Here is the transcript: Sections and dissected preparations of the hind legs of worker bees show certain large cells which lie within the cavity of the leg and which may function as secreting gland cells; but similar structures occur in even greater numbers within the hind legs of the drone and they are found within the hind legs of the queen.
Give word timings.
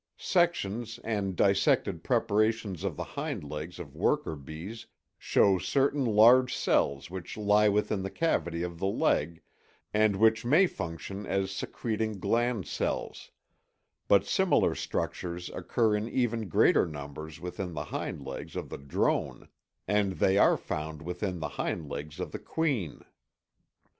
Sections 0.17 0.99
and 1.03 1.35
dissected 1.35 2.03
preparations 2.03 2.83
of 2.83 2.97
the 2.97 3.03
hind 3.03 3.43
legs 3.43 3.77
of 3.77 3.95
worker 3.95 4.35
bees 4.35 4.87
show 5.19 5.59
certain 5.59 6.03
large 6.05 6.55
cells 6.57 7.11
which 7.11 7.37
lie 7.37 7.69
within 7.69 8.01
the 8.01 8.09
cavity 8.09 8.63
of 8.63 8.79
the 8.79 8.87
leg 8.87 9.43
and 9.93 10.15
which 10.15 10.43
may 10.43 10.65
function 10.65 11.27
as 11.27 11.51
secreting 11.51 12.17
gland 12.19 12.65
cells; 12.65 13.29
but 14.07 14.25
similar 14.25 14.73
structures 14.73 15.49
occur 15.51 15.95
in 15.95 16.09
even 16.09 16.49
greater 16.49 16.87
numbers 16.87 17.39
within 17.39 17.73
the 17.75 17.85
hind 17.85 18.23
legs 18.25 18.55
of 18.55 18.69
the 18.69 18.79
drone 18.79 19.49
and 19.87 20.13
they 20.13 20.35
are 20.35 20.57
found 20.57 21.03
within 21.03 21.39
the 21.39 21.49
hind 21.59 21.87
legs 21.87 22.19
of 22.19 22.31
the 22.31 22.39
queen. 22.39 23.03